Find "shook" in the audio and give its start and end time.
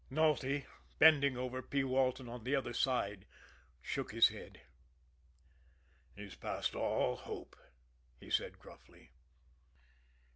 3.83-4.11